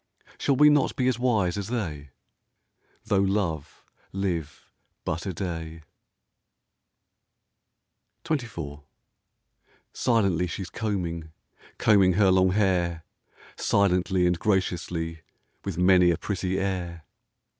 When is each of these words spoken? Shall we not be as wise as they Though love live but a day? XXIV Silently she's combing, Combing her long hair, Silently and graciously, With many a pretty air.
Shall 0.39 0.55
we 0.55 0.71
not 0.71 0.95
be 0.95 1.07
as 1.07 1.19
wise 1.19 1.59
as 1.59 1.67
they 1.67 2.09
Though 3.05 3.19
love 3.21 3.85
live 4.11 4.67
but 5.05 5.27
a 5.27 5.31
day? 5.31 5.83
XXIV 8.25 8.81
Silently 9.93 10.47
she's 10.47 10.71
combing, 10.71 11.31
Combing 11.77 12.13
her 12.13 12.31
long 12.31 12.53
hair, 12.53 13.03
Silently 13.55 14.25
and 14.25 14.39
graciously, 14.39 15.21
With 15.63 15.77
many 15.77 16.09
a 16.09 16.17
pretty 16.17 16.57
air. 16.59 17.03